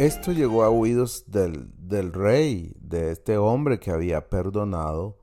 Esto 0.00 0.32
llegó 0.32 0.62
a 0.62 0.70
oídos 0.70 1.24
del, 1.26 1.70
del, 1.76 2.14
rey, 2.14 2.74
de 2.80 3.10
este 3.10 3.36
hombre 3.36 3.78
que 3.78 3.90
había 3.90 4.30
perdonado 4.30 5.18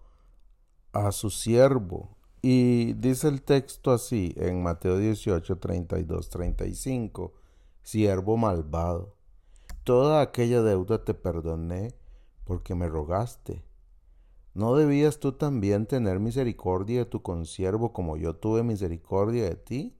a 0.93 1.11
su 1.11 1.31
siervo. 1.31 2.15
Y 2.43 2.93
dice 2.93 3.27
el 3.27 3.41
texto 3.41 3.91
así 3.91 4.35
en 4.37 4.61
Mateo 4.61 4.99
18, 4.99 5.57
32, 5.57 6.29
35, 6.29 7.33
siervo 7.81 8.37
malvado, 8.37 9.15
toda 9.83 10.21
aquella 10.21 10.61
deuda 10.61 11.03
te 11.03 11.15
perdoné 11.15 11.95
porque 12.43 12.75
me 12.75 12.87
rogaste. 12.87 13.66
¿No 14.57 14.73
debías 14.73 15.19
tú 15.19 15.33
también 15.33 15.85
tener 15.85 16.19
misericordia 16.19 17.01
de 17.01 17.05
tu 17.05 17.21
consiervo 17.21 17.93
como 17.93 18.17
yo 18.17 18.37
tuve 18.37 18.63
misericordia 18.63 19.43
de 19.43 19.55
ti? 19.55 19.95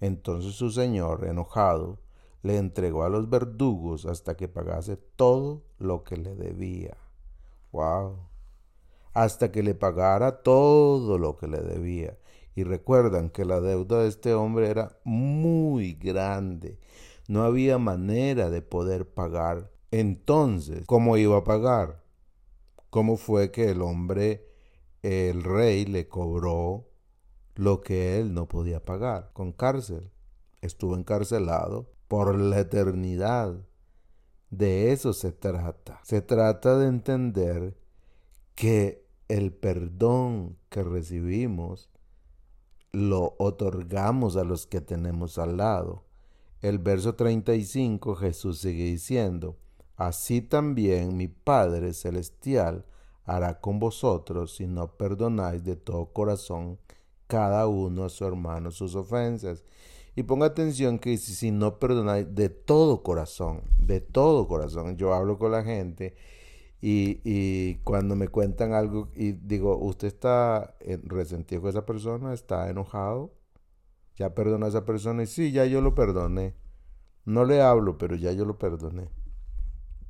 Entonces 0.00 0.54
su 0.54 0.72
señor, 0.72 1.24
enojado, 1.24 2.00
le 2.42 2.56
entregó 2.56 3.04
a 3.04 3.08
los 3.08 3.30
verdugos 3.30 4.04
hasta 4.04 4.36
que 4.36 4.48
pagase 4.48 4.96
todo 4.96 5.62
lo 5.78 6.02
que 6.02 6.16
le 6.16 6.34
debía. 6.34 6.96
¡Wow! 7.70 8.16
Hasta 9.12 9.52
que 9.52 9.62
le 9.62 9.76
pagara 9.76 10.42
todo 10.42 11.16
lo 11.16 11.36
que 11.36 11.46
le 11.46 11.60
debía. 11.60 12.18
Y 12.56 12.64
recuerdan 12.64 13.30
que 13.30 13.44
la 13.44 13.60
deuda 13.60 14.02
de 14.02 14.08
este 14.08 14.34
hombre 14.34 14.68
era 14.68 14.98
muy 15.04 15.92
grande. 15.92 16.80
No 17.28 17.44
había 17.44 17.78
manera 17.78 18.50
de 18.50 18.62
poder 18.62 19.08
pagar. 19.08 19.70
Entonces, 19.92 20.82
¿cómo 20.86 21.16
iba 21.16 21.38
a 21.38 21.44
pagar? 21.44 22.04
¿Cómo 22.96 23.18
fue 23.18 23.50
que 23.50 23.68
el 23.68 23.82
hombre, 23.82 24.48
el 25.02 25.42
rey, 25.42 25.84
le 25.84 26.08
cobró 26.08 26.88
lo 27.54 27.82
que 27.82 28.18
él 28.18 28.32
no 28.32 28.48
podía 28.48 28.86
pagar? 28.86 29.32
Con 29.34 29.52
cárcel. 29.52 30.10
Estuvo 30.62 30.96
encarcelado 30.96 31.92
por 32.08 32.34
la 32.34 32.60
eternidad. 32.60 33.54
De 34.48 34.92
eso 34.92 35.12
se 35.12 35.30
trata. 35.30 36.00
Se 36.04 36.22
trata 36.22 36.78
de 36.78 36.86
entender 36.86 37.76
que 38.54 39.06
el 39.28 39.52
perdón 39.52 40.56
que 40.70 40.82
recibimos 40.82 41.90
lo 42.92 43.34
otorgamos 43.38 44.38
a 44.38 44.44
los 44.44 44.66
que 44.66 44.80
tenemos 44.80 45.36
al 45.36 45.58
lado. 45.58 46.06
El 46.62 46.78
verso 46.78 47.14
35 47.14 48.14
Jesús 48.14 48.60
sigue 48.60 48.84
diciendo, 48.84 49.58
Así 49.96 50.42
también 50.42 51.16
mi 51.16 51.28
Padre 51.28 51.92
Celestial 51.94 52.84
hará 53.24 53.60
con 53.60 53.78
vosotros 53.78 54.54
si 54.56 54.66
no 54.66 54.96
perdonáis 54.96 55.64
de 55.64 55.76
todo 55.76 56.12
corazón 56.12 56.78
cada 57.26 57.66
uno 57.66 58.04
a 58.04 58.08
su 58.08 58.24
hermano 58.24 58.70
sus 58.70 58.94
ofensas. 58.94 59.64
Y 60.14 60.22
ponga 60.22 60.46
atención 60.46 60.98
que 60.98 61.16
si 61.18 61.50
no 61.50 61.78
perdonáis 61.78 62.34
de 62.34 62.48
todo 62.48 63.02
corazón, 63.02 63.62
de 63.78 64.00
todo 64.00 64.48
corazón, 64.48 64.96
yo 64.96 65.12
hablo 65.12 65.38
con 65.38 65.52
la 65.52 65.62
gente 65.62 66.14
y, 66.80 67.20
y 67.24 67.76
cuando 67.84 68.16
me 68.16 68.28
cuentan 68.28 68.72
algo 68.72 69.10
y 69.14 69.32
digo, 69.32 69.76
¿usted 69.76 70.08
está 70.08 70.74
resentido 71.04 71.62
con 71.62 71.70
esa 71.70 71.84
persona? 71.84 72.32
¿Está 72.32 72.70
enojado? 72.70 73.34
¿Ya 74.16 74.34
perdonó 74.34 74.66
a 74.66 74.68
esa 74.70 74.84
persona? 74.86 75.22
Y 75.22 75.26
sí, 75.26 75.52
ya 75.52 75.66
yo 75.66 75.80
lo 75.80 75.94
perdoné. 75.94 76.54
No 77.26 77.44
le 77.44 77.60
hablo, 77.60 77.98
pero 77.98 78.16
ya 78.16 78.32
yo 78.32 78.44
lo 78.44 78.58
perdoné. 78.58 79.10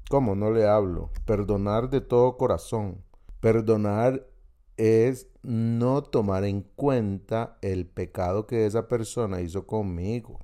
¿Cómo 0.08 0.36
no 0.36 0.52
le 0.52 0.68
hablo? 0.68 1.10
Perdonar 1.24 1.90
de 1.90 2.00
todo 2.00 2.36
corazón. 2.36 3.02
Perdonar 3.40 4.28
es 4.76 5.26
no 5.42 6.04
tomar 6.04 6.44
en 6.44 6.62
cuenta 6.62 7.58
el 7.60 7.86
pecado 7.86 8.46
que 8.46 8.66
esa 8.66 8.86
persona 8.86 9.40
hizo 9.40 9.66
conmigo. 9.66 10.38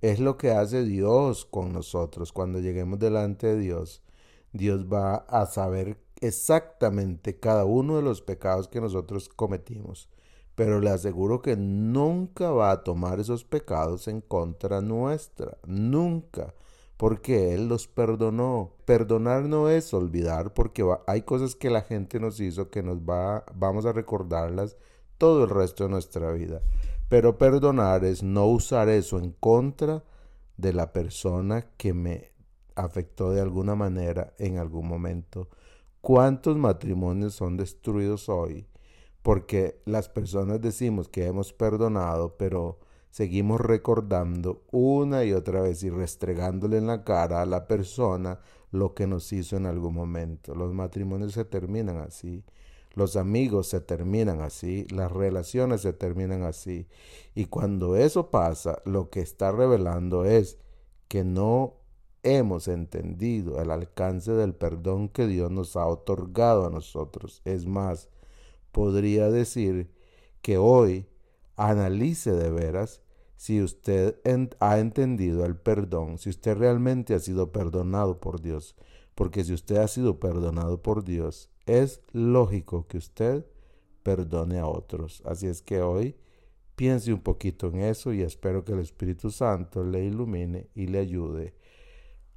Es 0.00 0.20
lo 0.20 0.36
que 0.36 0.52
hace 0.52 0.84
Dios 0.84 1.44
con 1.44 1.72
nosotros. 1.72 2.32
Cuando 2.32 2.60
lleguemos 2.60 3.00
delante 3.00 3.48
de 3.48 3.58
Dios, 3.58 4.00
Dios 4.52 4.86
va 4.86 5.16
a 5.16 5.46
saber 5.46 5.98
exactamente 6.20 7.40
cada 7.40 7.64
uno 7.64 7.96
de 7.96 8.02
los 8.02 8.22
pecados 8.22 8.68
que 8.68 8.80
nosotros 8.80 9.28
cometimos. 9.28 10.08
Pero 10.54 10.78
le 10.78 10.90
aseguro 10.90 11.42
que 11.42 11.56
nunca 11.56 12.52
va 12.52 12.70
a 12.70 12.84
tomar 12.84 13.18
esos 13.18 13.42
pecados 13.42 14.06
en 14.06 14.20
contra 14.20 14.80
nuestra. 14.80 15.58
Nunca 15.66 16.54
porque 16.96 17.54
Él 17.54 17.68
los 17.68 17.88
perdonó. 17.88 18.72
Perdonar 18.84 19.44
no 19.44 19.68
es 19.68 19.92
olvidar, 19.94 20.54
porque 20.54 20.84
hay 21.06 21.22
cosas 21.22 21.54
que 21.54 21.70
la 21.70 21.82
gente 21.82 22.20
nos 22.20 22.40
hizo 22.40 22.70
que 22.70 22.82
nos 22.82 22.98
va, 22.98 23.44
vamos 23.54 23.86
a 23.86 23.92
recordarlas 23.92 24.76
todo 25.18 25.44
el 25.44 25.50
resto 25.50 25.84
de 25.84 25.90
nuestra 25.90 26.30
vida. 26.32 26.60
Pero 27.08 27.38
perdonar 27.38 28.04
es 28.04 28.22
no 28.22 28.46
usar 28.46 28.88
eso 28.88 29.18
en 29.18 29.32
contra 29.32 30.04
de 30.56 30.72
la 30.72 30.92
persona 30.92 31.66
que 31.76 31.92
me 31.92 32.32
afectó 32.76 33.30
de 33.30 33.40
alguna 33.40 33.74
manera 33.74 34.34
en 34.38 34.58
algún 34.58 34.88
momento. 34.88 35.48
¿Cuántos 36.00 36.56
matrimonios 36.56 37.34
son 37.34 37.56
destruidos 37.56 38.28
hoy? 38.28 38.66
Porque 39.22 39.80
las 39.86 40.08
personas 40.08 40.60
decimos 40.60 41.08
que 41.08 41.26
hemos 41.26 41.52
perdonado, 41.52 42.36
pero 42.36 42.78
seguimos 43.14 43.60
recordando 43.60 44.64
una 44.72 45.22
y 45.22 45.32
otra 45.34 45.60
vez 45.60 45.84
y 45.84 45.88
restregándole 45.88 46.78
en 46.78 46.88
la 46.88 47.04
cara 47.04 47.42
a 47.42 47.46
la 47.46 47.68
persona 47.68 48.40
lo 48.72 48.92
que 48.92 49.06
nos 49.06 49.32
hizo 49.32 49.56
en 49.56 49.66
algún 49.66 49.94
momento. 49.94 50.56
Los 50.56 50.74
matrimonios 50.74 51.34
se 51.34 51.44
terminan 51.44 51.98
así, 51.98 52.42
los 52.94 53.14
amigos 53.14 53.68
se 53.68 53.80
terminan 53.80 54.40
así, 54.40 54.88
las 54.90 55.12
relaciones 55.12 55.82
se 55.82 55.92
terminan 55.92 56.42
así. 56.42 56.88
Y 57.36 57.44
cuando 57.44 57.94
eso 57.94 58.32
pasa, 58.32 58.82
lo 58.84 59.10
que 59.10 59.20
está 59.20 59.52
revelando 59.52 60.24
es 60.24 60.58
que 61.06 61.22
no 61.22 61.74
hemos 62.24 62.66
entendido 62.66 63.62
el 63.62 63.70
alcance 63.70 64.32
del 64.32 64.56
perdón 64.56 65.08
que 65.08 65.28
Dios 65.28 65.52
nos 65.52 65.76
ha 65.76 65.86
otorgado 65.86 66.66
a 66.66 66.70
nosotros. 66.70 67.42
Es 67.44 67.64
más, 67.64 68.08
podría 68.72 69.30
decir 69.30 69.88
que 70.42 70.58
hoy 70.58 71.06
analice 71.54 72.32
de 72.32 72.50
veras 72.50 73.03
si 73.44 73.60
usted 73.60 74.16
ha 74.58 74.78
entendido 74.78 75.44
el 75.44 75.54
perdón, 75.54 76.16
si 76.16 76.30
usted 76.30 76.56
realmente 76.56 77.12
ha 77.12 77.18
sido 77.18 77.52
perdonado 77.52 78.18
por 78.18 78.40
Dios. 78.40 78.74
Porque 79.14 79.44
si 79.44 79.52
usted 79.52 79.76
ha 79.76 79.86
sido 79.86 80.18
perdonado 80.18 80.80
por 80.80 81.04
Dios, 81.04 81.50
es 81.66 82.00
lógico 82.12 82.86
que 82.86 82.96
usted 82.96 83.44
perdone 84.02 84.60
a 84.60 84.66
otros. 84.66 85.22
Así 85.26 85.46
es 85.46 85.60
que 85.60 85.82
hoy 85.82 86.16
piense 86.74 87.12
un 87.12 87.20
poquito 87.20 87.68
en 87.68 87.80
eso 87.80 88.14
y 88.14 88.22
espero 88.22 88.64
que 88.64 88.72
el 88.72 88.78
Espíritu 88.78 89.30
Santo 89.30 89.84
le 89.84 90.06
ilumine 90.06 90.70
y 90.74 90.86
le 90.86 91.00
ayude 91.00 91.52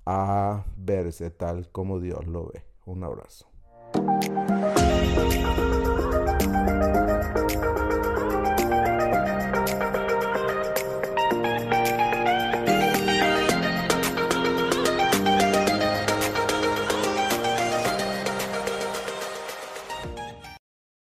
a 0.05 0.65
verse 0.75 1.31
tal 1.31 1.69
como 1.71 2.01
Dios 2.01 2.27
lo 2.27 2.47
ve. 2.47 2.65
Un 2.85 3.05
abrazo. 3.05 3.47